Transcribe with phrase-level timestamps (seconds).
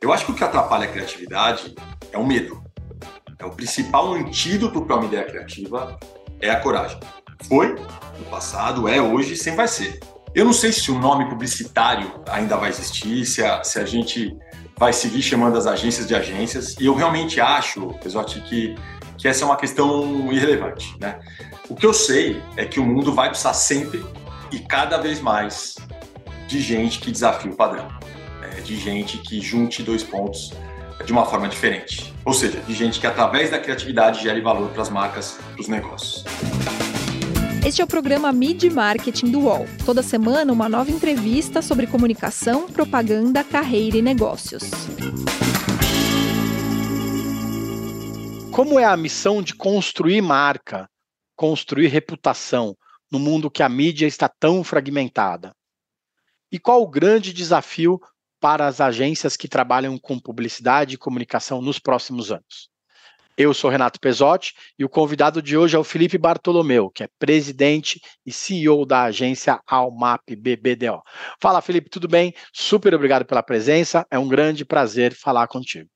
[0.00, 1.74] Eu acho que o que atrapalha a criatividade
[2.10, 2.64] é o medo.
[3.38, 5.98] É o principal antídoto para uma ideia criativa
[6.40, 6.98] é a coragem.
[7.46, 10.00] Foi no passado, é hoje, sempre vai ser.
[10.34, 14.34] Eu não sei se o nome publicitário ainda vai existir, se a, se a gente
[14.78, 16.76] vai seguir chamando as agências de agências.
[16.80, 18.74] E eu realmente acho, Pesotti, que,
[19.18, 20.96] que essa é uma questão irrelevante.
[20.98, 21.20] Né?
[21.68, 24.02] O que eu sei é que o mundo vai precisar sempre
[24.50, 25.74] e cada vez mais
[26.46, 27.99] de gente que desafie o padrão?
[28.70, 30.52] De gente que junte dois pontos
[31.04, 32.14] de uma forma diferente.
[32.24, 35.66] Ou seja, de gente que através da criatividade gere valor para as marcas, para os
[35.66, 36.24] negócios.
[37.66, 39.66] Este é o programa Mid Marketing do UOL.
[39.84, 44.62] Toda semana, uma nova entrevista sobre comunicação, propaganda, carreira e negócios.
[48.52, 50.88] Como é a missão de construir marca,
[51.34, 52.76] construir reputação
[53.10, 55.52] no mundo que a mídia está tão fragmentada?
[56.52, 58.00] E qual o grande desafio
[58.40, 62.70] para as agências que trabalham com publicidade e comunicação nos próximos anos?
[63.36, 67.08] Eu sou Renato Pesotti e o convidado de hoje é o Felipe Bartolomeu, que é
[67.18, 71.02] presidente e CEO da agência Almap BBDO.
[71.40, 72.34] Fala, Felipe, tudo bem?
[72.52, 74.06] Super obrigado pela presença.
[74.10, 75.88] É um grande prazer falar contigo.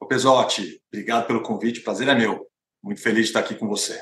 [0.00, 1.80] Ô Pesotti, obrigado pelo convite.
[1.80, 2.46] Prazer é meu.
[2.82, 3.98] Muito feliz de estar aqui com você.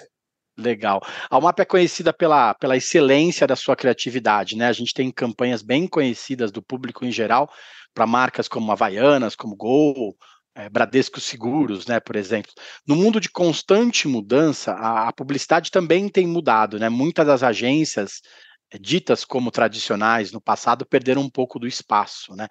[0.58, 1.00] Legal.
[1.30, 4.66] A Almap é conhecida pela, pela excelência da sua criatividade, né?
[4.66, 7.50] A gente tem campanhas bem conhecidas do público em geral
[7.94, 10.16] para marcas como Havaianas, como Gol,
[10.54, 12.52] é, Bradesco Seguros, né, por exemplo.
[12.86, 16.88] No mundo de constante mudança, a, a publicidade também tem mudado, né?
[16.88, 18.20] Muitas das agências
[18.72, 22.48] é, ditas como tradicionais no passado perderam um pouco do espaço, né?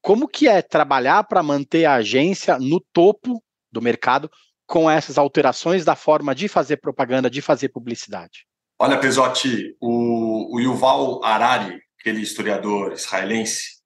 [0.00, 4.30] Como que é trabalhar para manter a agência no topo do mercado
[4.66, 8.46] com essas alterações da forma de fazer propaganda, de fazer publicidade?
[8.78, 13.79] Olha, Pesotti, o, o Yuval Harari, aquele historiador israelense,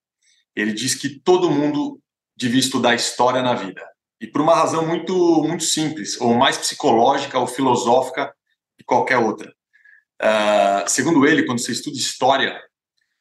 [0.54, 2.00] ele diz que todo mundo
[2.36, 3.82] devia estudar história na vida.
[4.20, 8.32] E por uma razão muito, muito simples, ou mais psicológica ou filosófica
[8.76, 9.54] que qualquer outra.
[10.20, 12.60] Uh, segundo ele, quando você estuda história,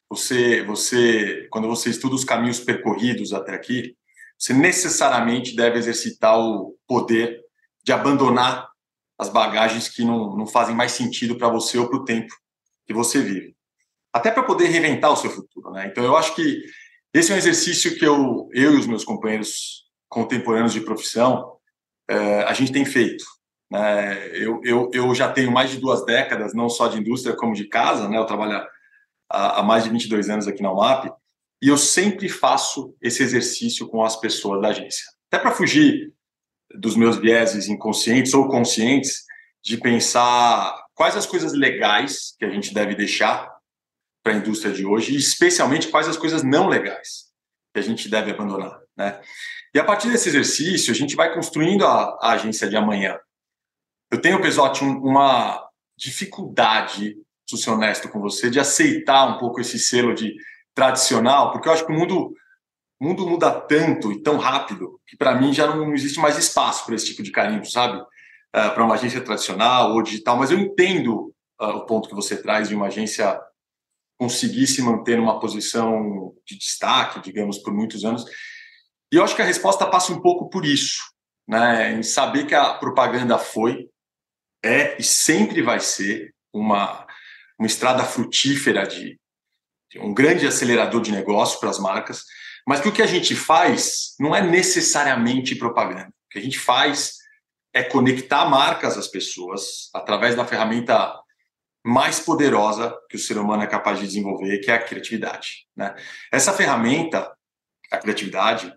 [0.08, 3.96] você, você, quando você estuda os caminhos percorridos até aqui,
[4.38, 7.40] você necessariamente deve exercitar o poder
[7.82, 8.68] de abandonar
[9.18, 12.34] as bagagens que não, não fazem mais sentido para você ou para o tempo
[12.86, 13.54] que você vive.
[14.12, 15.70] Até para poder reinventar o seu futuro.
[15.70, 15.88] Né?
[15.88, 16.62] Então, eu acho que
[17.14, 21.56] esse é um exercício que eu, eu e os meus companheiros contemporâneos de profissão,
[22.10, 23.24] é, a gente tem feito.
[23.70, 24.28] Né?
[24.36, 27.68] Eu, eu, eu já tenho mais de duas décadas, não só de indústria como de
[27.68, 28.18] casa, né?
[28.18, 28.66] eu trabalho
[29.30, 31.08] há, há mais de 22 anos aqui na UMAP,
[31.62, 35.04] e eu sempre faço esse exercício com as pessoas da agência.
[35.30, 36.12] Até para fugir
[36.74, 39.22] dos meus vieses inconscientes ou conscientes,
[39.62, 43.53] de pensar quais as coisas legais que a gente deve deixar
[44.24, 47.26] para a indústria de hoje, e especialmente quais as coisas não legais
[47.74, 48.80] que a gente deve abandonar.
[48.96, 49.20] Né?
[49.74, 53.18] E a partir desse exercício, a gente vai construindo a, a agência de amanhã.
[54.10, 59.78] Eu tenho, Pesotti, uma dificuldade, se ser honesto com você, de aceitar um pouco esse
[59.78, 60.34] selo de
[60.74, 62.34] tradicional, porque eu acho que o mundo,
[62.98, 66.86] o mundo muda tanto e tão rápido que, para mim, já não existe mais espaço
[66.86, 68.00] para esse tipo de carinho, sabe?
[68.00, 72.40] Uh, para uma agência tradicional ou digital, mas eu entendo uh, o ponto que você
[72.40, 73.38] traz de uma agência
[74.18, 78.24] conseguir se manter numa posição de destaque, digamos, por muitos anos.
[79.12, 81.02] E eu acho que a resposta passa um pouco por isso,
[81.48, 81.92] né?
[81.92, 83.88] em saber que a propaganda foi,
[84.62, 87.06] é e sempre vai ser uma,
[87.58, 89.18] uma estrada frutífera de,
[89.90, 92.24] de um grande acelerador de negócio para as marcas,
[92.66, 96.08] mas que o que a gente faz não é necessariamente propaganda.
[96.08, 97.16] O que a gente faz
[97.74, 101.12] é conectar marcas às pessoas através da ferramenta
[101.84, 105.66] mais poderosa que o ser humano é capaz de desenvolver, que é a criatividade.
[105.76, 105.94] Né?
[106.32, 107.30] Essa ferramenta,
[107.90, 108.74] a criatividade,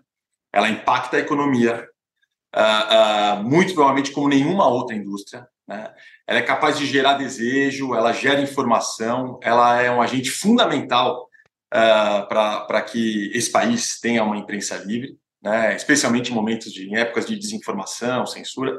[0.52, 1.88] ela impacta a economia
[2.54, 5.48] uh, uh, muito provavelmente como nenhuma outra indústria.
[5.66, 5.90] Né?
[6.26, 11.28] Ela é capaz de gerar desejo, ela gera informação, ela é um agente fundamental
[11.72, 15.74] uh, para que esse país tenha uma imprensa livre, né?
[15.74, 18.78] especialmente em momentos de em épocas de desinformação, censura.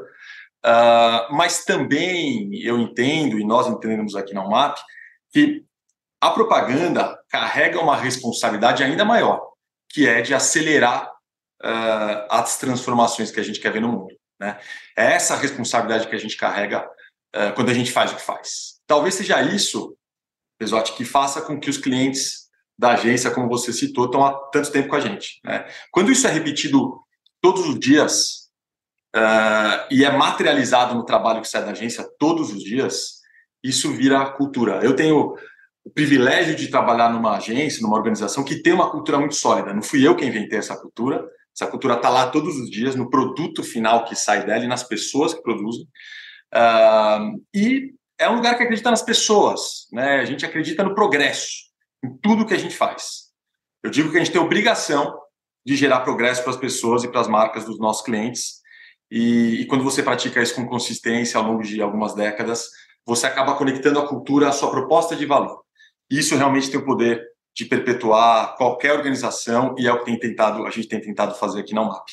[0.66, 4.78] Uh, mas também eu entendo, e nós entendemos aqui na UMAP,
[5.32, 5.64] que
[6.22, 9.42] a propaganda carrega uma responsabilidade ainda maior,
[9.90, 11.10] que é de acelerar
[11.64, 14.16] uh, as transformações que a gente quer ver no mundo.
[14.40, 14.60] Né?
[14.98, 16.86] É essa responsabilidade que a gente carrega
[17.36, 18.80] uh, quando a gente faz o que faz.
[18.86, 19.96] Talvez seja isso,
[20.58, 24.72] Pesotti, que faça com que os clientes da agência, como você citou, estão há tanto
[24.72, 25.40] tempo com a gente.
[25.44, 25.66] Né?
[25.92, 27.00] Quando isso é repetido
[27.42, 28.49] todos os dias,
[29.16, 33.20] uh, e é materializado no trabalho que sai da agência todos os dias,
[33.64, 34.80] isso vira cultura.
[34.84, 35.36] Eu tenho
[35.84, 39.74] o privilégio de trabalhar numa agência, numa organização que tem uma cultura muito sólida.
[39.74, 41.26] Não fui eu quem inventei essa cultura,
[41.56, 44.84] Essa cultura está lá todos os dias, no produto final que sai dela e nas
[44.84, 45.84] pessoas que produzem.
[46.54, 50.20] Uh, e é um lugar que acredita nas pessoas, né?
[50.20, 51.48] A gente acredita no progresso,
[52.04, 53.30] em tudo que a gente faz.
[53.84, 55.18] Eu digo que a gente tem obrigação
[55.66, 58.59] de gerar progresso para as pessoas e para as marcas dos nossos clientes.
[59.12, 62.70] E, e, quando você pratica isso com consistência ao longo de algumas décadas,
[63.06, 65.64] você acaba conectando a cultura à sua proposta de valor.
[66.10, 67.24] Isso realmente tem o poder
[67.56, 71.62] de perpetuar qualquer organização e é o que tem tentado, a gente tem tentado fazer
[71.62, 72.08] aqui na UMAP.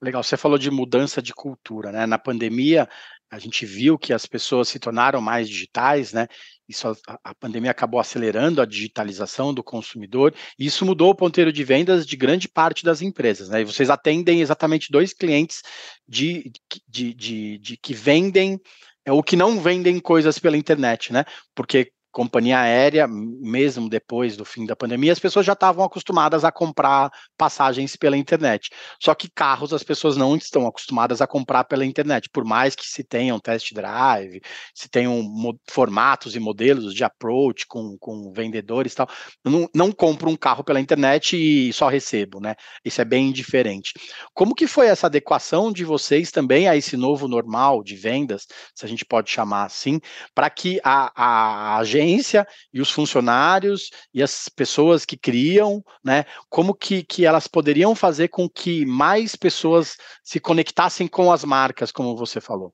[0.00, 2.06] Legal, você falou de mudança de cultura, né?
[2.06, 2.88] Na pandemia,
[3.30, 6.28] a gente viu que as pessoas se tornaram mais digitais, né?
[6.68, 6.94] Isso
[7.24, 12.06] a, pandemia acabou acelerando a digitalização do consumidor, e isso mudou o ponteiro de vendas
[12.06, 13.62] de grande parte das empresas, né?
[13.62, 15.62] E vocês atendem exatamente dois clientes
[16.06, 16.52] de,
[16.86, 18.60] de, de, de que vendem
[19.04, 21.24] é ou que não vendem coisas pela internet, né?
[21.54, 26.50] Porque companhia aérea, mesmo depois do fim da pandemia, as pessoas já estavam acostumadas a
[26.50, 28.70] comprar passagens pela internet.
[29.00, 32.86] Só que carros as pessoas não estão acostumadas a comprar pela internet, por mais que
[32.86, 34.40] se tenham test drive,
[34.74, 35.22] se tenham
[35.68, 39.08] formatos e modelos de approach com, com vendedores e tal,
[39.44, 42.54] não, não compro um carro pela internet e só recebo, né?
[42.84, 43.92] Isso é bem diferente.
[44.34, 48.84] Como que foi essa adequação de vocês também a esse novo normal de vendas, se
[48.84, 50.00] a gente pode chamar assim,
[50.34, 56.24] para que a, a agência agência e os funcionários e as pessoas que criam, né?
[56.48, 61.92] Como que, que elas poderiam fazer com que mais pessoas se conectassem com as marcas,
[61.92, 62.72] como você falou?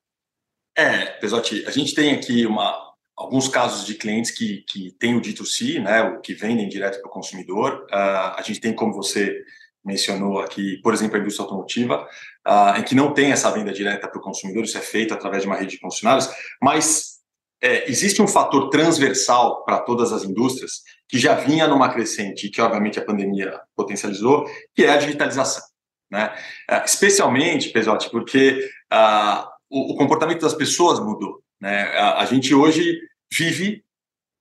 [0.76, 2.76] É, Pesotti, a gente tem aqui uma,
[3.16, 7.00] alguns casos de clientes que, que têm o dito si, né, o que vendem direto
[7.00, 7.86] para o consumidor.
[7.90, 9.44] Uh, a gente tem, como você
[9.84, 12.08] mencionou aqui, por exemplo, a indústria automotiva,
[12.46, 15.42] uh, em que não tem essa venda direta para o consumidor, isso é feito através
[15.42, 16.28] de uma rede de funcionários,
[16.60, 17.13] mas
[17.64, 22.60] é, existe um fator transversal para todas as indústrias que já vinha numa crescente que,
[22.60, 24.44] obviamente, a pandemia potencializou,
[24.74, 25.64] que é a digitalização.
[26.10, 26.36] Né?
[26.68, 31.42] É, especialmente, Pesote, porque ah, o, o, comportamento das pessoas mudou.
[31.58, 31.84] Né?
[31.96, 33.00] A, a, gente hoje
[33.32, 33.82] vive,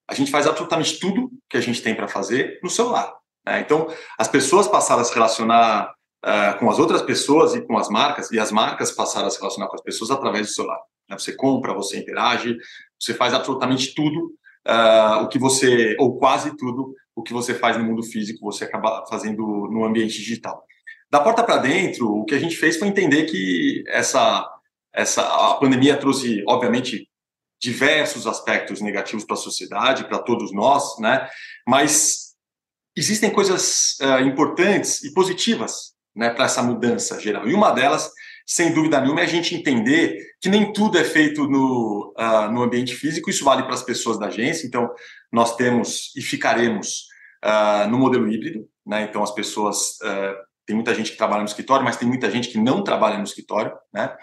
[0.06, 3.14] a gente faz absolutamente tudo que a gente tem para fazer no celular.
[3.46, 3.62] Né?
[3.62, 3.88] Então,
[4.20, 5.94] as pessoas passaram a se relacionar
[6.26, 9.40] uh, com as outras pessoas e com as marcas, e as marcas passaram a se
[9.40, 10.82] relacionar com as pessoas através do celular.
[11.10, 11.18] Né?
[11.18, 12.58] Você compra, você interage,
[13.00, 14.34] você faz absolutamente tudo
[14.68, 18.64] uh, o que você, ou quase tudo, o que você faz no mundo físico, você
[18.64, 19.42] acaba fazendo
[19.72, 20.66] no ambiente digital.
[21.12, 24.50] Da porta para dentro, o que a gente fez foi entender que essa,
[24.92, 27.08] essa a pandemia trouxe, obviamente,
[27.62, 31.30] diversos aspectos negativos para a sociedade, para todos nós, né?
[31.68, 32.34] Mas
[32.96, 37.48] existem coisas uh, importantes e positivas, né, para essa mudança geral.
[37.48, 38.12] E uma delas
[38.46, 42.64] sem dúvida nenhuma, é a gente entender que nem tudo é feito no, uh, no
[42.64, 44.90] ambiente físico, isso vale para as pessoas da agência, então
[45.32, 47.08] nós temos e ficaremos
[47.44, 49.04] uh, no modelo híbrido, né?
[49.04, 50.36] então as pessoas, uh,
[50.66, 53.24] tem muita gente que trabalha no escritório, mas tem muita gente que não trabalha no
[53.24, 54.16] escritório, né?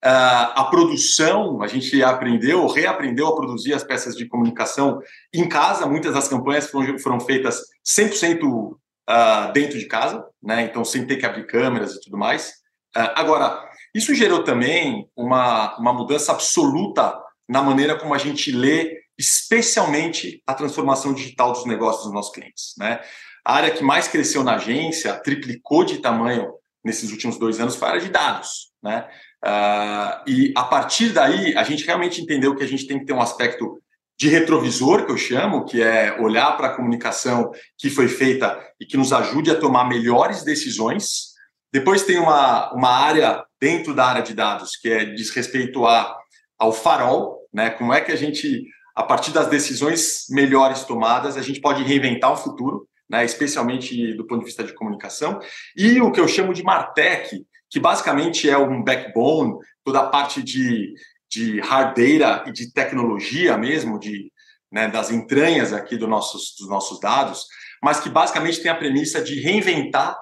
[0.00, 5.00] a produção, a gente aprendeu, reaprendeu a produzir as peças de comunicação
[5.34, 10.62] em casa, muitas das campanhas foram, foram feitas 100% uh, dentro de casa, né?
[10.62, 12.52] então sem ter que abrir câmeras e tudo mais.
[12.94, 17.18] Agora, isso gerou também uma, uma mudança absoluta
[17.48, 22.74] na maneira como a gente lê, especialmente a transformação digital dos negócios dos nossos clientes.
[22.78, 23.00] Né?
[23.44, 26.52] A área que mais cresceu na agência, triplicou de tamanho
[26.84, 28.70] nesses últimos dois anos, foi a área de dados.
[28.82, 29.08] Né?
[29.44, 33.12] Uh, e a partir daí, a gente realmente entendeu que a gente tem que ter
[33.12, 33.80] um aspecto
[34.18, 38.84] de retrovisor, que eu chamo, que é olhar para a comunicação que foi feita e
[38.84, 41.27] que nos ajude a tomar melhores decisões.
[41.72, 46.16] Depois tem uma, uma área dentro da área de dados, que é, diz respeito a,
[46.58, 47.70] ao farol, né?
[47.70, 52.32] Como é que a gente, a partir das decisões melhores tomadas, a gente pode reinventar
[52.32, 53.24] o futuro, né?
[53.24, 55.40] Especialmente do ponto de vista de comunicação.
[55.76, 60.42] E o que eu chamo de Martech, que basicamente é um backbone, toda a parte
[60.42, 60.94] de,
[61.30, 64.32] de hard data e de tecnologia mesmo, de,
[64.72, 67.44] né, das entranhas aqui do nossos, dos nossos dados,
[67.82, 70.16] mas que basicamente tem a premissa de reinventar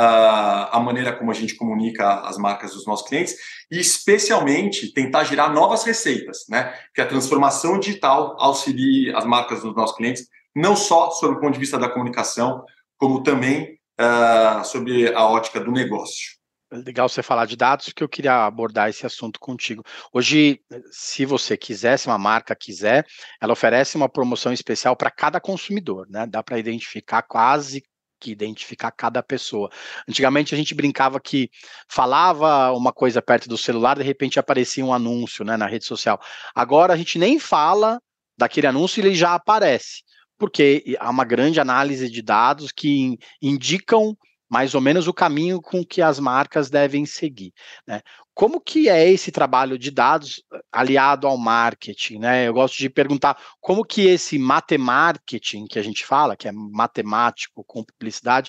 [0.00, 3.34] a maneira como a gente comunica as marcas dos nossos clientes
[3.70, 6.72] e, especialmente, tentar gerar novas receitas, né?
[6.94, 11.54] Que a transformação digital auxilie as marcas dos nossos clientes, não só sob o ponto
[11.54, 12.64] de vista da comunicação,
[12.96, 16.38] como também uh, sobre a ótica do negócio.
[16.70, 19.82] Legal você falar de dados, porque eu queria abordar esse assunto contigo.
[20.12, 23.06] Hoje, se você quiser, se uma marca quiser,
[23.40, 26.26] ela oferece uma promoção especial para cada consumidor, né?
[26.26, 27.82] Dá para identificar quase
[28.18, 29.70] que identificar cada pessoa.
[30.08, 31.50] Antigamente a gente brincava que
[31.88, 36.20] falava uma coisa perto do celular, de repente aparecia um anúncio né, na rede social.
[36.54, 38.00] Agora a gente nem fala
[38.36, 40.02] daquele anúncio e ele já aparece,
[40.38, 44.16] porque há uma grande análise de dados que indicam
[44.48, 47.52] mais ou menos o caminho com que as marcas devem seguir.
[47.86, 48.00] Né?
[48.38, 52.20] Como que é esse trabalho de dados eh, aliado ao marketing?
[52.20, 52.46] Né?
[52.46, 57.64] Eu gosto de perguntar como que esse matemarketing que a gente fala, que é matemático
[57.66, 58.48] com publicidade,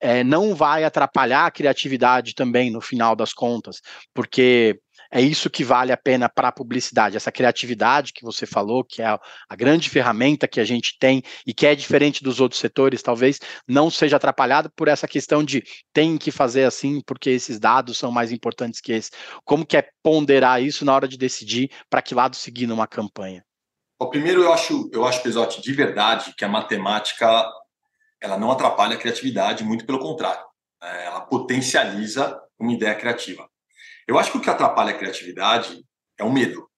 [0.00, 3.82] é, não vai atrapalhar a criatividade também no final das contas,
[4.14, 8.84] porque é isso que vale a pena para a publicidade, essa criatividade que você falou,
[8.84, 12.60] que é a, grande ferramenta que a gente tem e que é diferente dos outros
[12.60, 17.58] setores, talvez não seja atrapalhada por essa questão de tem que fazer assim porque esses
[17.58, 19.10] dados são mais importantes que esse.
[19.44, 23.44] Como que é ponderar isso na hora de decidir para que lado seguir numa campanha?
[23.98, 27.50] O primeiro eu acho, eu acho Pesote, de verdade que a matemática
[28.20, 30.44] ela não atrapalha a criatividade, muito pelo contrário,
[30.82, 31.06] né?
[31.06, 33.48] ela potencializa uma ideia criativa.
[34.06, 35.84] Eu acho que o que atrapalha a criatividade
[36.18, 36.68] é o medo.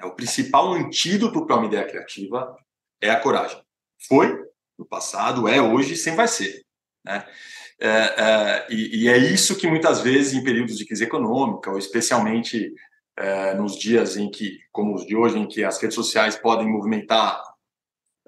[0.00, 2.56] É o principal antídoto para uma ideia criativa
[3.00, 3.60] é a coragem.
[4.06, 4.38] Foi
[4.78, 6.62] no passado, é hoje, sempre vai ser.
[7.04, 7.26] Né?
[7.80, 11.78] É, é, e, e, é isso que muitas vezes, em períodos de crise econômica, ou
[11.78, 12.74] especialmente
[13.16, 16.68] é, nos dias em que, como os de hoje, em que as redes sociais podem
[16.68, 17.42] movimentar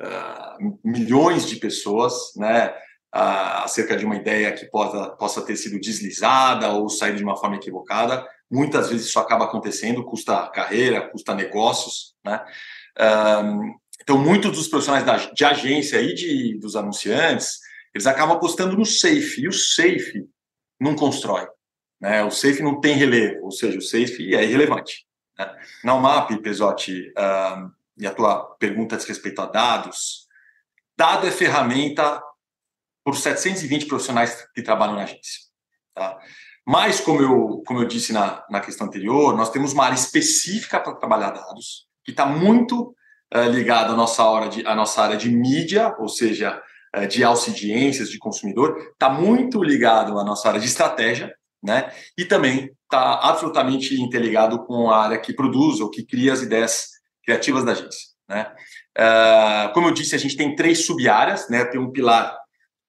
[0.00, 2.74] uh, milhões de pessoas, né,
[3.14, 7.36] uh, acerca de uma ideia que possa, possa ter sido deslizada ou sair de uma
[7.36, 8.26] forma equivocada.
[8.50, 12.44] Muitas vezes isso acaba acontecendo, custa carreira, custa negócios, né?
[14.02, 17.60] Então, muitos dos profissionais da, de agência e de, dos anunciantes,
[17.94, 20.26] eles acabam apostando no safe, e o safe
[20.80, 21.46] não constrói.
[22.00, 22.24] Né?
[22.24, 25.06] O safe não tem relevo, ou seja, o safe é irrelevante.
[25.38, 25.56] Né?
[25.84, 30.26] Na UMAP, Pesotti, um, e a tua pergunta diz respeito a dados,
[30.96, 32.20] dado é ferramenta
[33.04, 35.40] por 720 profissionais que trabalham na agência.
[35.94, 36.18] Tá?
[36.66, 40.78] Mas, como eu, como eu disse na, na questão anterior, nós temos uma área específica
[40.78, 42.94] para trabalhar dados, que está muito
[43.34, 46.62] uh, ligada à nossa, hora de, à nossa área de mídia, ou seja,
[46.96, 51.92] uh, de audiências, de consumidor, está muito ligado à nossa área de estratégia, né?
[52.16, 56.90] e também está absolutamente interligado com a área que produz ou que cria as ideias
[57.24, 58.12] criativas da agência.
[58.28, 58.52] Né?
[58.98, 61.64] Uh, como eu disse, a gente tem três sub-áreas, né?
[61.64, 62.36] tem um pilar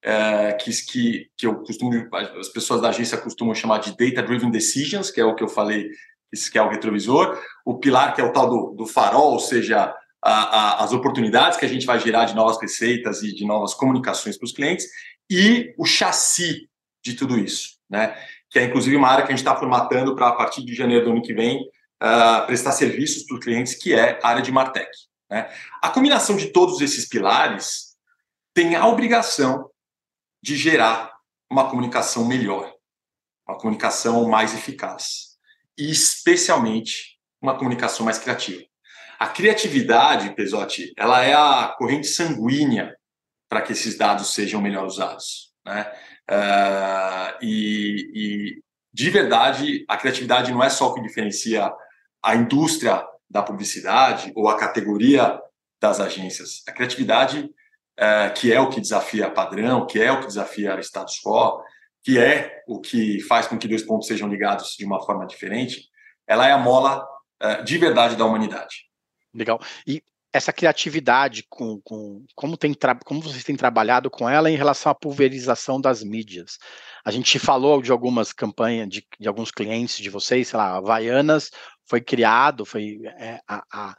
[0.03, 2.07] uh, que, que, que eu costumo,
[2.39, 5.47] as pessoas da agência costumam chamar de Data Driven Decisions, que é o que eu
[5.47, 5.89] falei,
[6.51, 9.93] que é o retrovisor, o pilar que é o tal do, do farol, ou seja,
[10.23, 13.73] a, a, as oportunidades que a gente vai gerar de novas receitas e de novas
[13.73, 14.85] comunicações para os clientes,
[15.29, 16.69] e o chassi
[17.03, 18.15] de tudo isso, né?
[18.49, 21.05] que é inclusive uma área que a gente está formatando para, a partir de janeiro
[21.05, 21.59] do ano que vem,
[22.01, 24.91] uh, prestar serviços para os clientes, que é a área de Martech.
[25.29, 25.49] Né?
[25.81, 27.95] A combinação de todos esses pilares
[28.53, 29.69] tem a obrigação
[30.43, 31.09] de gerar
[31.49, 32.69] uma comunicação melhor,
[33.47, 35.37] uma comunicação mais eficaz
[35.77, 38.61] e, especialmente, uma comunicação mais criativa.
[39.17, 42.93] A criatividade, Pesotti, ela é a corrente sanguínea
[43.47, 45.53] para que esses dados sejam melhor usados.
[45.65, 45.89] Né?
[46.29, 51.71] Uh, e, e, de verdade, a criatividade não é só o que diferencia
[52.21, 55.39] a indústria da publicidade ou a categoria
[55.79, 56.63] das agências.
[56.67, 57.49] A criatividade,
[58.35, 61.61] que é o que desafia padrão, que é o que desafia status quo,
[62.03, 65.89] que é o que faz com que dois pontos sejam ligados de uma forma diferente,
[66.27, 67.05] ela é a mola
[67.39, 68.85] é, de verdade da humanidade.
[69.33, 69.59] Legal.
[69.87, 74.91] E essa criatividade, com, com como, tem como vocês têm trabalhado com ela em relação
[74.91, 76.57] à pulverização das mídias?
[77.05, 81.51] A gente falou de algumas campanhas, de, de alguns clientes de vocês, sei lá, Havaianas
[81.85, 83.95] foi criado, foi é, a, a,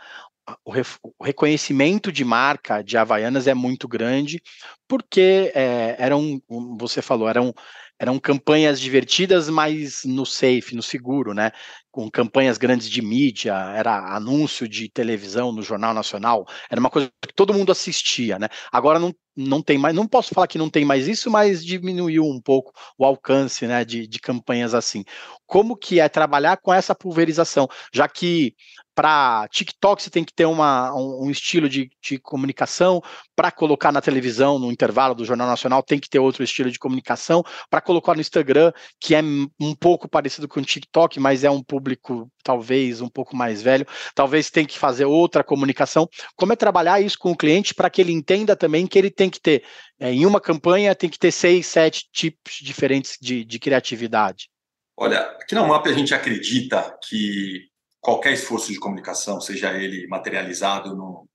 [0.64, 4.42] o, o, reconhecimento de marca de Havaianas é muito grande,
[4.86, 6.40] porque é, eram,
[6.78, 7.54] você falou, eram,
[7.98, 11.52] eram campanhas divertidas, mas no safe, no seguro, né?
[11.90, 17.10] Com campanhas grandes de mídia, era anúncio de televisão no Jornal Nacional, era uma coisa
[17.22, 18.48] que todo mundo assistia, né?
[18.70, 22.24] Agora não, não tem mais, não posso falar que não tem mais isso, mas diminuiu
[22.24, 25.04] um pouco o alcance, né, de, de campanhas assim.
[25.46, 28.54] Como que é trabalhar com essa pulverização, já que
[28.94, 33.02] para TikTok você tem que ter uma, um, um estilo de, de comunicação,
[33.34, 36.78] para colocar na televisão, no intervalo do Jornal Nacional, tem que ter outro estilo de
[36.78, 39.22] comunicação, para colocar no Instagram, que é
[39.60, 43.86] um pouco parecido com o TikTok, mas é um público talvez um pouco mais velho,
[44.14, 46.08] talvez tem que fazer outra comunicação.
[46.36, 49.30] Como é trabalhar isso com o cliente para que ele entenda também que ele tem
[49.30, 49.64] que ter,
[49.98, 54.48] é, em uma campanha, tem que ter seis, sete tipos diferentes de, de criatividade?
[54.96, 57.68] Olha, aqui na MAP a gente acredita que
[58.04, 61.26] qualquer esforço de comunicação, seja ele materializado no,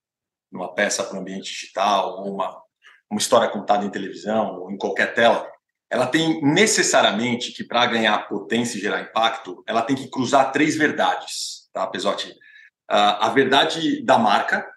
[0.52, 2.62] numa peça para o ambiente digital, ou uma,
[3.10, 5.50] uma história contada em televisão, ou em qualquer tela,
[5.90, 10.76] ela tem necessariamente que, para ganhar potência e gerar impacto, ela tem que cruzar três
[10.76, 12.30] verdades, tá, Pesotti?
[12.30, 14.68] Uh, a verdade da marca,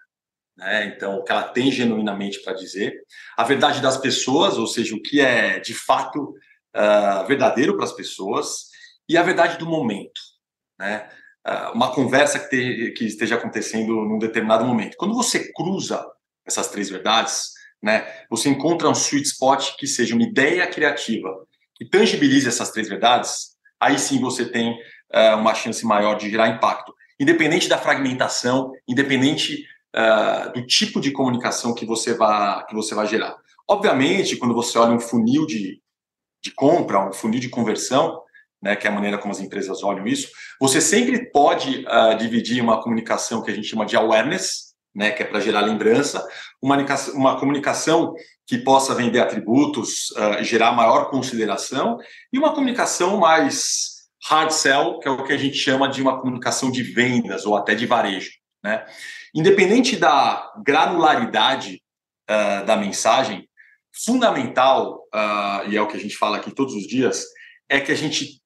[0.57, 3.03] né, então, o que ela tem genuinamente para dizer,
[3.37, 6.33] a verdade das pessoas, ou seja, o que é de fato
[6.75, 8.69] uh, verdadeiro para as pessoas
[9.07, 10.19] e a verdade do momento,
[10.79, 11.07] né?
[11.45, 14.95] Uh, uma conversa que, te, que, esteja acontecendo num determinado momento.
[14.95, 16.05] Quando você cruza
[16.45, 21.29] essas três verdades, né, você encontra um sweet spot que seja uma ideia criativa
[21.75, 26.47] que tangibilize essas três verdades, aí sim você tem uh, uma chance maior de gerar
[26.47, 32.95] impacto, independente da fragmentação, independente uh, do tipo de comunicação que você vai que você
[32.95, 33.35] vai gerar.
[33.67, 35.81] Obviamente, quando você olha um funil de,
[36.41, 38.21] de compra, um funil de conversão,
[38.63, 42.63] né, que é a maneira como as empresas olham isso, você sempre pode uh, dividir
[42.63, 46.25] uma comunicação que a gente chama de awareness, né, que é para gerar lembrança,
[46.61, 46.77] uma,
[47.13, 48.13] uma comunicação
[48.47, 51.97] que possa vender atributos uh, gerar maior consideração,
[52.31, 56.17] e uma comunicação mais hard sell, que é o que a gente chama de uma
[56.17, 58.31] comunicação de vendas ou até de varejo.
[58.63, 58.85] Né?
[59.35, 61.81] Independente da granularidade
[62.29, 63.49] uh, da mensagem,
[64.05, 65.03] fundamental,
[65.67, 67.25] e é o que a gente fala aqui todos os dias,
[67.69, 68.41] é que a gente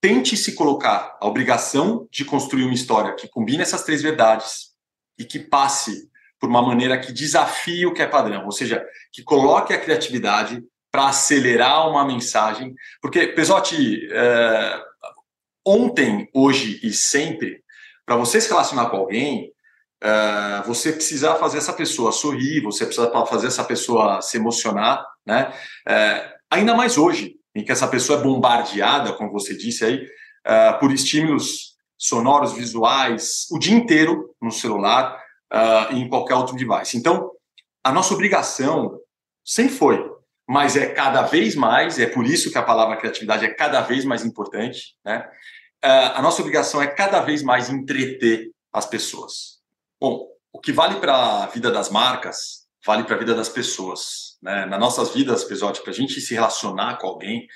[0.00, 4.68] tente se colocar a obrigação de construir uma história que combine essas três verdades
[5.18, 9.22] e que passe por uma maneira que desafie o que é padrão, ou seja, que
[9.22, 12.74] coloque a criatividade para acelerar uma mensagem.
[13.02, 14.82] Porque, Pesotti, é,
[15.66, 17.62] ontem, hoje e sempre,
[18.06, 19.52] para você se relacionar com alguém,
[20.00, 25.52] Uh, você precisa fazer essa pessoa sorrir, você precisa fazer essa pessoa se emocionar, né?
[25.84, 30.78] Uh, ainda mais hoje, em que essa pessoa é bombardeada, como você disse aí, uh,
[30.78, 35.20] por estímulos sonoros, visuais, o dia inteiro no celular
[35.90, 36.96] e em qualquer outro device.
[36.96, 37.32] Então,
[37.82, 39.00] a nossa obrigação
[39.44, 40.10] sempre foi,
[40.46, 44.04] mas é cada vez mais, é por isso que a palavra criatividade é cada vez
[44.04, 45.28] mais importante, né?
[45.82, 49.58] a nossa obrigação é cada vez mais entreter as pessoas.
[50.00, 54.27] Bom, o que vale para a vida das marcas, vale para a vida das pessoas.
[54.42, 54.66] Né?
[54.66, 57.46] Nas nossas vidas, Pesote, para a gente se relacionar com alguém,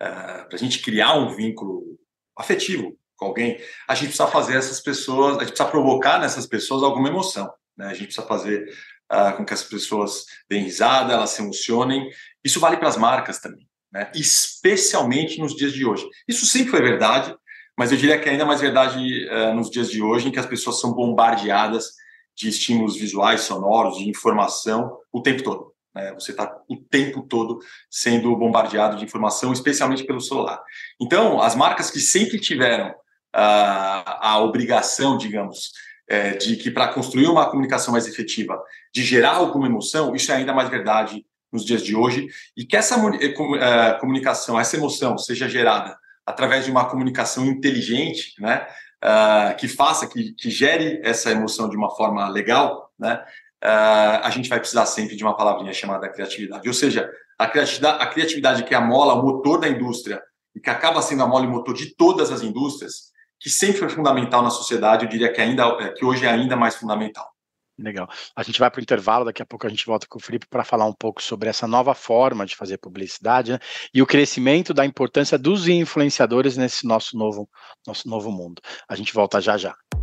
[0.00, 1.98] uh, é, para a gente criar um vínculo
[2.36, 6.82] afetivo com alguém, a gente precisa fazer essas pessoas, a gente precisa provocar nessas pessoas
[6.82, 7.52] alguma emoção.
[7.76, 7.86] Né?
[7.86, 8.64] A gente precisa fazer
[9.12, 12.10] uh, com que as pessoas deem risada, elas se emocionem.
[12.44, 14.10] Isso vale para as marcas também, né?
[14.14, 16.06] especialmente nos dias de hoje.
[16.26, 17.34] Isso sempre foi verdade,
[17.78, 20.40] mas eu diria que é ainda mais verdade uh, nos dias de hoje, em que
[20.40, 21.92] as pessoas são bombardeadas
[22.34, 25.71] de estímulos visuais, sonoros, de informação o tempo todo.
[25.94, 26.12] Né?
[26.14, 27.58] Você está o tempo todo
[27.90, 30.62] sendo bombardeado de informação, especialmente pelo celular.
[31.00, 32.94] Então, as marcas que sempre tiveram uh,
[33.34, 35.70] a obrigação, digamos,
[36.08, 38.60] é, de que para construir uma comunicação mais efetiva,
[38.92, 42.76] de gerar alguma emoção, isso é ainda mais verdade nos dias de hoje, e que
[42.76, 48.66] essa uh, comunicação, essa emoção seja gerada através de uma comunicação inteligente, né,
[49.04, 53.22] uh, que faça, que, que, gere essa emoção de uma forma legal, né,
[53.62, 56.66] a gente vai precisar sempre de uma palavrinha chamada criatividade.
[56.68, 60.20] Ou seja, a criatividade, a criatividade que é a mola, o motor da indústria,
[60.54, 63.88] e que acaba sendo a mola e motor de todas as indústrias, que sempre foi
[63.88, 67.28] fundamental na sociedade, eu diria que, ainda, é, que hoje é ainda mais fundamental.
[67.78, 68.08] Legal.
[68.36, 70.46] A gente vai para o intervalo, daqui a pouco a gente volta com o Felipe
[70.46, 73.58] para falar um pouco sobre essa nova forma de fazer publicidade né?
[73.92, 77.48] e o crescimento da importância dos influenciadores nesse nosso novo,
[77.86, 78.60] nosso novo mundo.
[78.88, 79.74] A gente volta já já.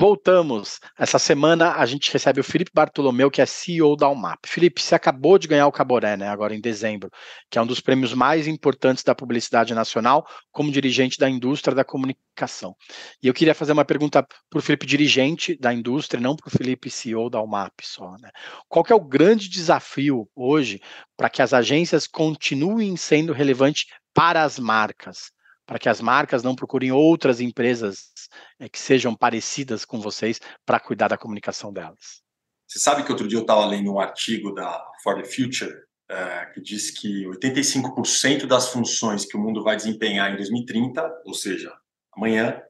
[0.00, 0.80] Voltamos.
[0.98, 4.46] Essa semana a gente recebe o Felipe Bartolomeu, que é CEO da Almap.
[4.46, 7.10] Felipe, você acabou de ganhar o Caboré, né, agora em dezembro,
[7.50, 11.84] que é um dos prêmios mais importantes da publicidade nacional, como dirigente da indústria da
[11.84, 12.74] comunicação.
[13.22, 16.50] E eu queria fazer uma pergunta para o Felipe, dirigente da indústria, não para o
[16.50, 18.12] Felipe, CEO da Almap só.
[18.22, 18.30] Né?
[18.70, 20.80] Qual é o grande desafio hoje
[21.14, 23.84] para que as agências continuem sendo relevantes
[24.14, 25.30] para as marcas?
[25.70, 28.10] para que as marcas não procurem outras empresas
[28.58, 32.22] é, que sejam parecidas com vocês para cuidar da comunicação delas.
[32.66, 35.74] Você sabe que outro dia eu estava lendo um artigo da For the Future
[36.10, 41.34] é, que diz que 85% das funções que o mundo vai desempenhar em 2030, ou
[41.34, 41.72] seja,
[42.12, 42.60] amanhã,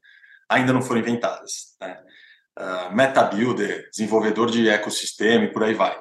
[0.48, 1.76] ainda não foram inventadas.
[1.80, 1.98] Né?
[2.58, 5.98] Uh, Meta Builder, desenvolvedor de ecossistema e por aí vai.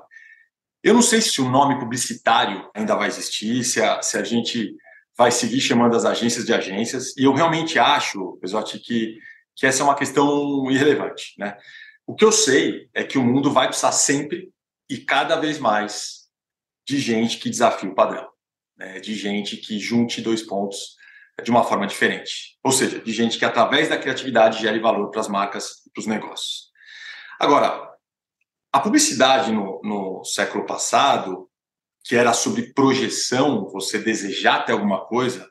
[0.84, 4.76] Eu não sei se o nome publicitário ainda vai existir, se a, se a gente
[5.18, 9.18] vai seguir chamando as agências de agências, e eu realmente acho, Pesotti, que,
[9.56, 11.34] que essa é uma questão irrelevante.
[11.38, 11.58] Né?
[12.06, 14.52] O que eu sei é que o mundo vai precisar sempre
[14.90, 16.28] e cada vez mais
[16.88, 18.28] de gente que desafie o padrão.
[18.80, 20.96] né, de gente que junte dois pontos
[21.44, 22.58] de uma forma diferente.
[22.64, 26.00] Ou seja, de gente que, através da criatividade, gere valor para as marcas e para
[26.02, 26.70] os negócios.
[27.40, 27.90] Agora,
[28.72, 31.50] a publicidade no, no século passado,
[32.04, 35.50] que era sobre projeção, você desejar ter alguma coisa,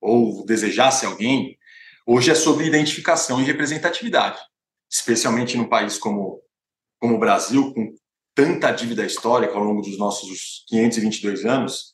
[0.00, 1.58] ou desejasse alguém,
[2.06, 4.38] hoje é sobre identificação e representatividade,
[4.90, 6.40] especialmente num país como,
[6.98, 7.94] como o Brasil, com
[8.34, 11.92] tanta dívida histórica ao longo dos nossos 522 anos,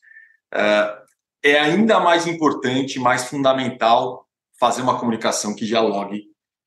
[0.53, 0.97] é,
[1.43, 4.25] é ainda mais importante, mais fundamental
[4.59, 6.23] fazer uma comunicação que dialogue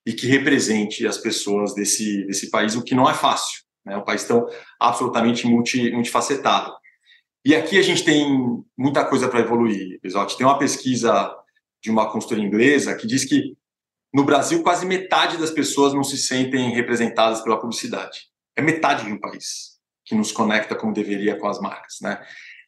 [0.06, 3.62] e que represente as pessoas desse, desse país, o que não é fácil.
[3.84, 3.96] Né?
[3.96, 4.46] Um país tão
[4.78, 6.72] absolutamente multi, multifacetado.
[7.44, 8.26] E aqui a gente tem
[8.76, 10.36] muita coisa para evoluir, Bezotti.
[10.36, 11.34] Tem uma pesquisa
[11.82, 13.56] de uma consultoria inglesa que diz que
[14.12, 18.28] no Brasil quase metade das pessoas não se sentem representadas pela publicidade.
[18.56, 22.20] É metade de um país que nos conecta como deveria com as marcas, né?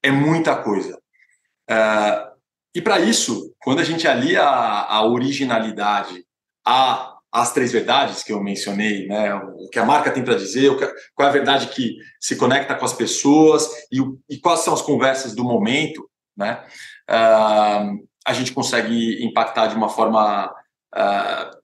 [0.02, 0.96] É muita coisa.
[1.68, 2.32] Uh,
[2.74, 6.24] e para isso, quando a gente alia a, a originalidade
[6.64, 9.34] a as três verdades que eu mencionei, né?
[9.34, 10.70] O que a marca tem para dizer,
[11.14, 13.98] qual é a verdade que se conecta com as pessoas e,
[14.28, 16.62] e quais são as conversas do momento, né?
[17.08, 20.46] Uh, a gente consegue impactar de uma forma
[20.94, 21.58] uh,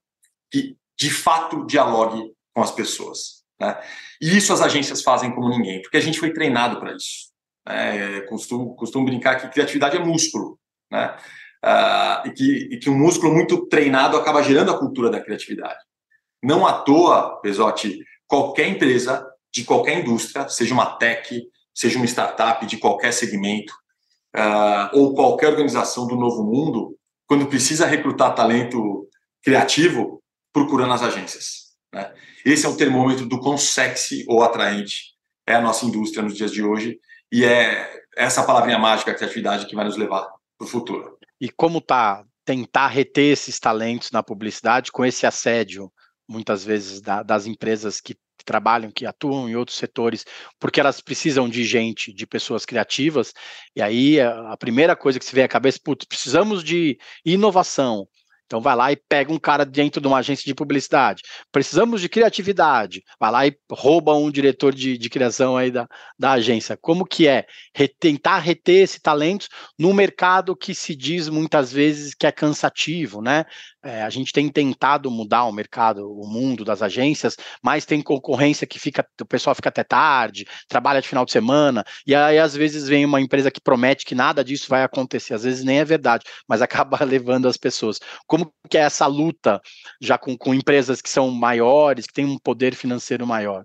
[0.51, 3.81] que de fato dialogue com as pessoas, né?
[4.21, 7.29] E isso as agências fazem como ninguém, porque a gente foi treinado para isso.
[7.67, 8.21] Né?
[8.23, 10.59] Costumo, costumo brincar que criatividade é músculo,
[10.91, 11.17] né?
[11.65, 15.79] uh, e, que, e que um músculo muito treinado acaba gerando a cultura da criatividade.
[16.43, 21.43] Não à toa, Pesotti, qualquer empresa de qualquer indústria, seja uma tech,
[21.75, 23.73] seja uma startup de qualquer segmento,
[24.39, 26.97] uh, ou qualquer organização do novo mundo,
[27.27, 29.09] quando precisa recrutar talento
[29.43, 30.23] criativo,
[30.53, 31.75] procura nas agências.
[31.93, 32.13] Né?
[32.45, 36.53] Esse é o termômetro do quão sexy ou atraente é a nossa indústria nos dias
[36.53, 36.99] de hoje,
[37.33, 41.81] e é essa palavrinha mágica, criatividade, que vai nos levar para o futuro e como
[41.81, 45.93] tá tentar reter esses talentos na publicidade com esse assédio,
[46.27, 50.25] muitas vezes, da, das empresas que trabalham, que atuam em outros setores,
[50.59, 53.33] porque elas precisam de gente, de pessoas criativas,
[53.75, 58.07] e aí a primeira coisa que se vê à cabeça, putz, precisamos de inovação,
[58.49, 61.23] então vai lá e pega um cara dentro de uma agência de publicidade.
[61.53, 63.03] Precisamos de criatividade.
[63.21, 65.87] Vai lá e rouba um diretor de, de criação aí da,
[66.19, 66.77] da agência.
[66.81, 67.45] Como que é?
[68.01, 69.47] tentar reter esse talento
[69.79, 73.45] no mercado que se diz muitas vezes que é cansativo, né?
[73.85, 78.67] É, a gente tem tentado mudar o mercado, o mundo das agências, mas tem concorrência
[78.67, 82.57] que fica, o pessoal fica até tarde, trabalha de final de semana, e aí às
[82.57, 85.85] vezes vem uma empresa que promete que nada disso vai acontecer, às vezes nem é
[85.85, 88.01] verdade, mas acaba levando as pessoas.
[88.27, 88.38] Como
[88.69, 89.61] que é essa luta
[90.01, 93.65] já com, com empresas que são maiores, que têm um poder financeiro maior?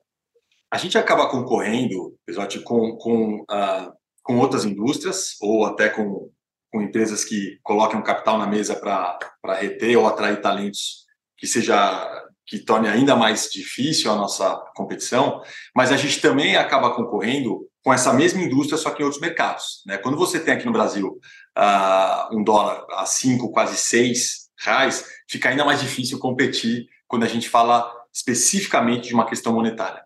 [0.72, 6.32] A gente acaba concorrendo, Exote, com, com, uh, com outras indústrias ou até com
[6.74, 9.20] com empresas que coloquem um capital na mesa para
[9.60, 11.04] reter ou atrair talentos
[11.38, 12.10] que seja
[12.46, 15.42] que torne ainda mais difícil a nossa competição,
[15.74, 19.82] mas a gente também acaba concorrendo com essa mesma indústria, só que em outros mercados.
[19.86, 19.98] Né?
[19.98, 21.20] Quando você tem aqui no Brasil
[21.58, 27.28] uh, um dólar a cinco, quase seis reais, fica ainda mais difícil competir quando a
[27.28, 30.04] gente fala especificamente de uma questão monetária.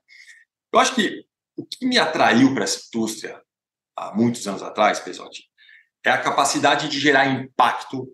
[0.72, 3.42] Eu acho que o que me atraiu para essa indústria
[3.96, 5.44] há muitos anos atrás, Pesotti,
[6.04, 8.08] é a capacidade de gerar impacto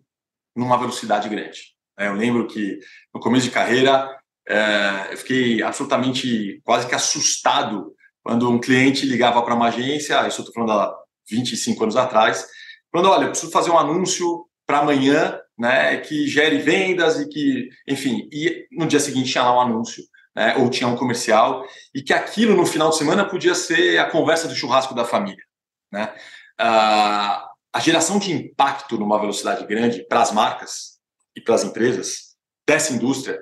[0.56, 1.74] numa velocidade grande.
[1.98, 2.80] É, eu lembro que
[3.13, 4.10] no começo de carreira
[4.48, 7.93] é, eu fiquei absolutamente quase que assustado
[8.24, 10.96] quando um cliente ligava para uma agência, isso eu estou falando há
[11.30, 12.48] 25 anos atrás,
[12.91, 17.69] falando, olha, eu preciso fazer um anúncio para amanhã, né, que gere vendas e que,
[17.87, 20.03] enfim, e no dia seguinte tinha lá um anúncio,
[20.35, 24.09] né, ou tinha um comercial, e que aquilo no final de semana podia ser a
[24.09, 25.43] conversa do churrasco da família,
[25.91, 26.13] né?
[26.57, 30.99] Ah, a geração de impacto numa velocidade grande para as marcas
[31.35, 32.35] e para as empresas
[32.67, 33.39] dessa indústria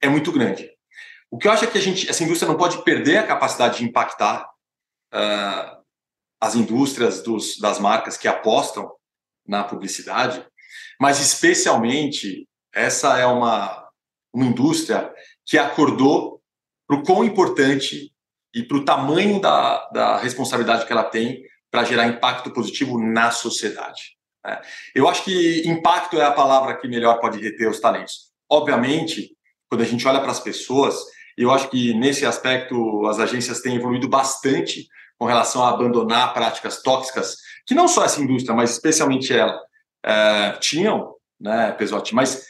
[0.00, 0.70] é muito grande.
[1.30, 3.78] O que eu acho é que a gente, essa indústria não pode perder a capacidade
[3.78, 4.46] de impactar
[5.14, 5.82] uh,
[6.40, 8.90] as indústrias dos, das marcas que apostam
[9.46, 10.44] na publicidade,
[11.02, 13.88] mas especialmente essa é uma,
[14.32, 15.12] uma indústria
[15.44, 16.40] que acordou
[16.86, 18.12] para o quão importante
[18.54, 23.32] e para o tamanho da, da responsabilidade que ela tem para gerar impacto positivo na
[23.32, 24.16] sociedade.
[24.46, 24.60] Né?
[24.94, 28.30] Eu acho que impacto é a palavra que melhor pode reter os talentos.
[28.48, 29.36] Obviamente,
[29.68, 30.94] quando a gente olha para as pessoas,
[31.36, 34.86] eu acho que nesse aspecto as agências têm evoluído bastante
[35.18, 39.60] com relação a abandonar práticas tóxicas, que não só essa indústria, mas especialmente ela,
[40.04, 42.14] é, tinham, né, Pesotti?
[42.14, 42.46] Mas,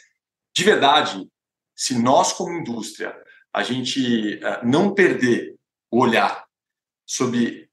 [0.55, 1.27] de verdade,
[1.75, 3.15] se nós, como indústria,
[3.53, 5.55] a gente é, não perder
[5.91, 6.45] o olhar
[7.05, 7.69] sobre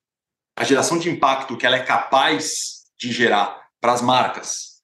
[0.56, 4.80] a geração de impacto que ela é capaz de gerar para as marcas,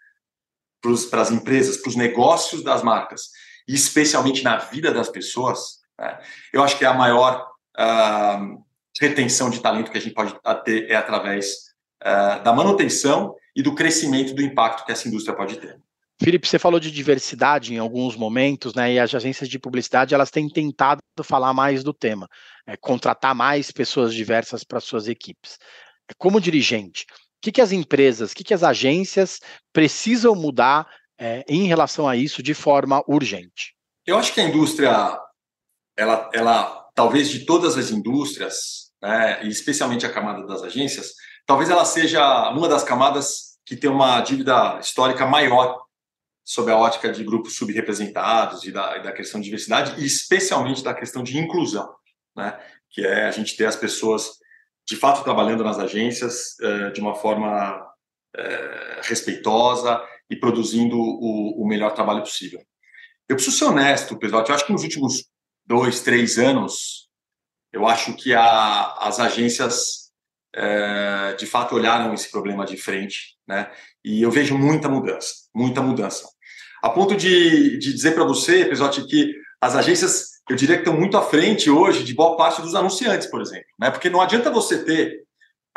[1.10, 3.30] para as empresas, para os negócios das marcas,
[3.68, 6.18] e especialmente na vida das pessoas, né,
[6.52, 7.46] eu acho que é a maior
[7.78, 8.64] uh,
[8.98, 13.74] retenção de talento que a gente pode ter é através uh, da manutenção e do
[13.74, 15.80] crescimento do impacto que essa indústria pode ter.
[16.20, 18.92] Felipe, você falou de diversidade em alguns momentos, né?
[18.92, 22.28] E as agências de publicidade elas têm tentado falar mais do tema,
[22.66, 25.58] é, contratar mais pessoas diversas para suas equipes.
[26.16, 29.40] Como dirigente, o que, que as empresas, o que, que as agências
[29.72, 30.86] precisam mudar
[31.18, 33.74] é, em relação a isso de forma urgente?
[34.06, 35.18] Eu acho que a indústria,
[35.96, 41.12] ela, ela talvez de todas as indústrias, né, e especialmente a camada das agências,
[41.46, 45.84] talvez ela seja uma das camadas que tem uma dívida histórica maior
[46.44, 50.84] sob a ótica de grupos subrepresentados e da, e da questão de diversidade, e especialmente
[50.84, 51.92] da questão de inclusão,
[52.36, 52.56] né?
[52.88, 54.38] que é a gente ter as pessoas
[54.86, 57.84] de fato trabalhando nas agências eh, de uma forma
[58.36, 60.00] eh, respeitosa
[60.30, 62.60] e produzindo o, o, melhor trabalho possível.
[63.28, 65.28] Eu preciso ser honesto, pessoal, eu acho que nos últimos
[65.66, 67.08] dois, três anos,
[67.72, 70.05] eu acho que a, as agências
[70.56, 73.70] eh, de fato olharam esse problema de frente, né?
[74.04, 76.26] E eu vejo muita mudança, muita mudança
[76.86, 80.96] a ponto de, de dizer para você, Episote, que as agências, eu diria que estão
[80.96, 83.66] muito à frente hoje de boa parte dos anunciantes, por exemplo.
[83.78, 83.90] Né?
[83.90, 85.24] Porque não adianta você ter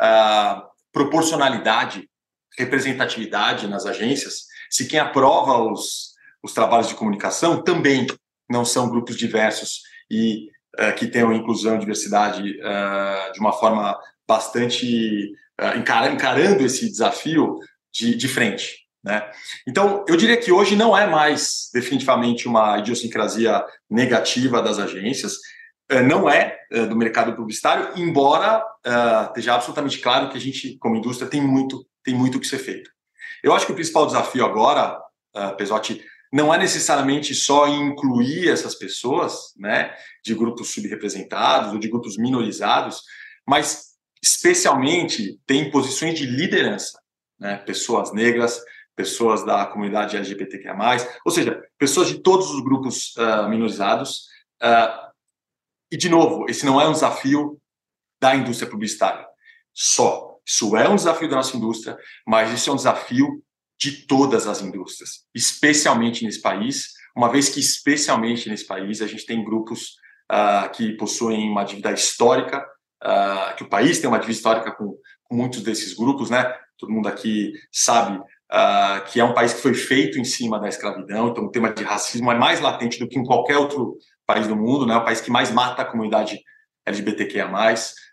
[0.00, 0.62] uh,
[0.92, 2.08] proporcionalidade,
[2.56, 8.06] representatividade nas agências, se quem aprova os, os trabalhos de comunicação também
[8.48, 13.98] não são grupos diversos e uh, que tenham inclusão diversidade uh, de uma forma
[14.30, 15.32] bastante
[15.76, 17.58] encarando esse desafio
[17.92, 18.86] de, de frente.
[19.02, 19.28] Né?
[19.66, 25.38] Então, eu diria que hoje não é mais definitivamente uma idiosincrasia negativa das agências,
[25.88, 30.78] é, não é, é do mercado publicitário, embora uh, esteja absolutamente claro que a gente,
[30.78, 32.88] como indústria, tem muito, tem muito que ser feito.
[33.42, 34.96] Eu acho que o principal desafio agora,
[35.34, 39.92] uh, Pesotti, não é necessariamente só incluir essas pessoas, né,
[40.24, 43.02] de grupos subrepresentados ou de grupos minorizados,
[43.44, 43.89] mas
[44.22, 47.00] especialmente tem posições de liderança,
[47.38, 48.60] né, pessoas negras,
[48.94, 50.76] pessoas da comunidade LGBTQIA+,
[51.24, 54.26] ou seja, pessoas de todos os grupos uh, minorizados.
[54.62, 55.10] Uh,
[55.90, 57.58] e, de novo, esse não é um desafio
[58.20, 59.26] da indústria publicitária
[59.72, 60.36] só.
[60.46, 63.42] Isso é um desafio da nossa indústria, mas isso é um desafio
[63.78, 69.24] de todas as indústrias, especialmente nesse país, uma vez que, especialmente nesse país, a gente
[69.24, 69.94] tem grupos
[70.30, 72.64] uh, que possuem uma dívida histórica,
[73.04, 76.52] uh, que o país tem uma dívida histórica com, com, muitos desses grupos, né?
[76.78, 80.68] Todo mundo aqui sabe uh, que é um país que foi feito em cima da
[80.68, 84.46] escravidão, então o tema de racismo é mais latente do que em qualquer outro país
[84.46, 84.96] do mundo, né?
[84.96, 86.40] O país que mais mata a comunidade
[86.86, 87.50] LGBTQIA+,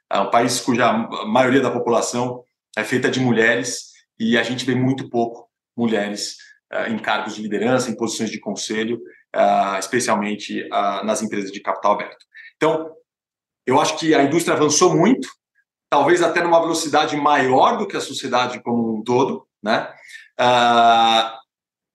[0.09, 0.91] é um país cuja
[1.25, 2.43] maioria da população
[2.77, 6.37] é feita de mulheres e a gente vê muito pouco mulheres
[6.73, 9.01] uh, em cargos de liderança, em posições de conselho,
[9.35, 12.25] uh, especialmente uh, nas empresas de capital aberto.
[12.55, 12.91] Então,
[13.67, 15.27] eu acho que a indústria avançou muito,
[15.89, 19.93] talvez até numa velocidade maior do que a sociedade como um todo, né?
[20.39, 21.37] Uh,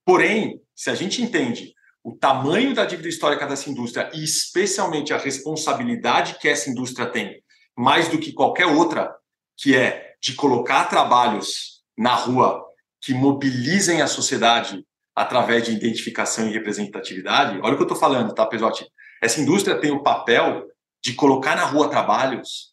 [0.05, 1.73] porém, se a gente entende
[2.05, 7.43] o tamanho da dívida histórica dessa indústria e especialmente a responsabilidade que essa indústria tem,
[7.75, 9.15] mais do que qualquer outra,
[9.57, 12.63] que é de colocar trabalhos na rua
[13.01, 17.59] que mobilizem a sociedade através de identificação e representatividade.
[17.63, 18.87] Olha o que eu estou falando, tá, Pesotti?
[19.23, 20.67] Essa indústria tem o papel
[21.03, 22.73] de colocar na rua trabalhos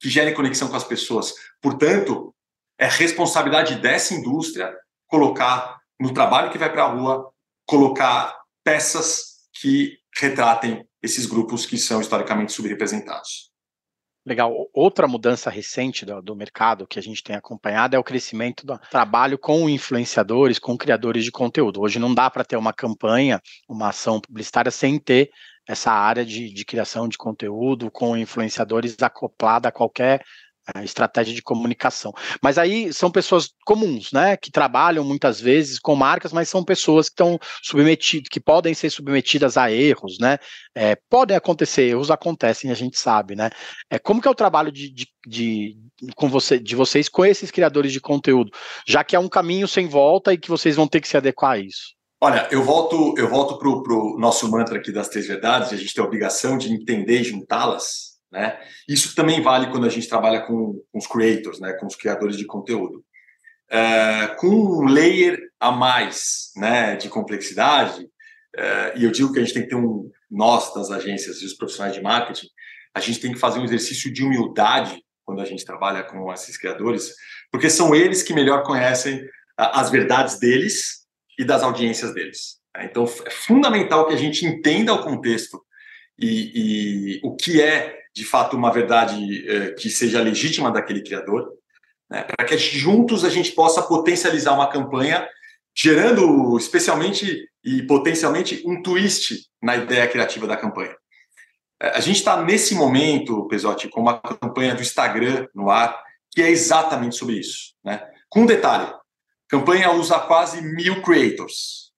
[0.00, 1.32] que gerem conexão com as pessoas.
[1.60, 2.34] Portanto,
[2.78, 4.74] é responsabilidade dessa indústria
[5.06, 7.30] colocar no trabalho que vai para a rua,
[7.64, 13.50] colocar peças que retratem esses grupos que são historicamente subrepresentados.
[14.26, 14.52] Legal.
[14.74, 18.76] Outra mudança recente do, do, mercado que a gente tem acompanhado é o crescimento do
[18.90, 21.80] trabalho com influenciadores, com criadores de conteúdo.
[21.80, 25.30] Hoje não dá para ter uma campanha, uma ação publicitária sem ter
[25.66, 30.22] essa área de, de criação de conteúdo com influenciadores acoplada a qualquer
[30.74, 32.12] a estratégia de comunicação.
[32.42, 37.08] Mas aí são pessoas comuns, né, que trabalham muitas vezes com marcas, mas são pessoas
[37.08, 40.38] que estão submetidas, que podem ser submetidas a erros, né?
[40.74, 43.50] É, podem acontecer, erros acontecem, a gente sabe, né?
[43.90, 45.76] É, como que é o trabalho de, de, de,
[46.16, 48.50] com você, de vocês com esses criadores de conteúdo,
[48.86, 51.52] já que é um caminho sem volta e que vocês vão ter que se adequar
[51.52, 51.95] a isso?
[52.20, 55.92] Olha, eu volto, eu volto para o nosso mantra aqui das três verdades, a gente
[55.94, 58.60] tem a obrigação de entender e juntá-las né?
[58.88, 61.72] Isso também vale quando a gente trabalha com, com os creators, né?
[61.74, 63.04] com os criadores de conteúdo.
[63.68, 68.06] É, com um layer a mais né, de complexidade,
[68.54, 71.46] é, e eu digo que a gente tem que ter um, nós das agências e
[71.46, 72.46] os profissionais de marketing,
[72.94, 76.56] a gente tem que fazer um exercício de humildade quando a gente trabalha com esses
[76.56, 77.12] criadores,
[77.50, 79.20] porque são eles que melhor conhecem
[79.56, 81.05] as verdades deles
[81.38, 82.58] e das audiências deles.
[82.78, 85.62] Então, é fundamental que a gente entenda o contexto
[86.18, 91.50] e, e o que é, de fato, uma verdade eh, que seja legítima daquele criador,
[92.10, 95.26] né, para que juntos a gente possa potencializar uma campanha,
[95.76, 100.94] gerando especialmente e potencialmente um twist na ideia criativa da campanha.
[101.80, 106.40] É, a gente está nesse momento, Pesotti, com uma campanha do Instagram no ar, que
[106.40, 107.74] é exatamente sobre isso.
[107.84, 108.02] Né?
[108.28, 108.90] Com um detalhe:
[109.48, 111.92] campanha usa quase mil creators.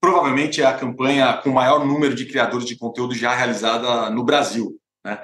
[0.00, 4.78] Provavelmente é a campanha com maior número de criadores de conteúdo já realizada no Brasil.
[5.04, 5.22] Né?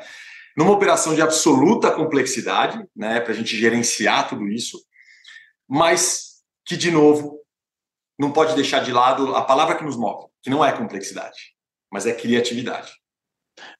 [0.57, 4.85] Numa operação de absoluta complexidade, né, para a gente gerenciar tudo isso,
[5.69, 7.41] mas que, de novo,
[8.19, 11.55] não pode deixar de lado a palavra que nos move, que não é complexidade,
[11.93, 12.93] mas é criatividade.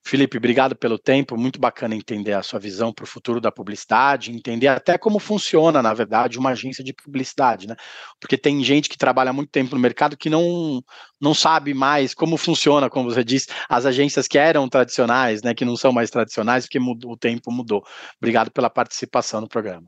[0.05, 1.37] Felipe, obrigado pelo tempo.
[1.37, 5.83] Muito bacana entender a sua visão para o futuro da publicidade, entender até como funciona,
[5.83, 7.77] na verdade, uma agência de publicidade, né?
[8.21, 10.83] Porque tem gente que trabalha muito tempo no mercado que não,
[11.21, 15.55] não sabe mais como funciona, como você disse, as agências que eram tradicionais, né?
[15.55, 17.85] Que não são mais tradicionais, porque mudou, o tempo mudou.
[18.21, 19.87] Obrigado pela participação no programa.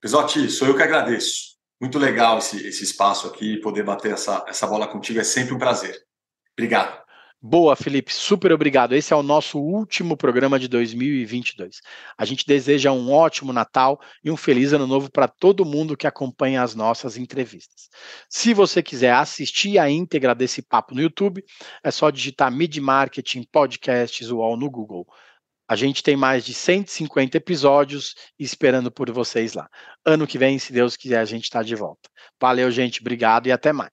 [0.00, 1.54] Pisotti, sou eu que agradeço.
[1.80, 5.58] Muito legal esse, esse espaço aqui, poder bater essa, essa bola contigo é sempre um
[5.58, 5.96] prazer.
[6.56, 7.03] Obrigado.
[7.46, 8.94] Boa, Felipe, super obrigado.
[8.94, 11.82] Esse é o nosso último programa de 2022.
[12.16, 16.06] A gente deseja um ótimo Natal e um feliz ano novo para todo mundo que
[16.06, 17.90] acompanha as nossas entrevistas.
[18.30, 21.44] Se você quiser assistir a íntegra desse papo no YouTube,
[21.82, 25.06] é só digitar Mid Marketing Podcasts UOL no Google.
[25.68, 29.68] A gente tem mais de 150 episódios esperando por vocês lá.
[30.02, 32.08] Ano que vem, se Deus quiser, a gente está de volta.
[32.40, 33.92] Valeu, gente, obrigado e até mais